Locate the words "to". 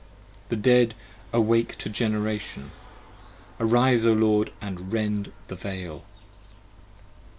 1.77-1.87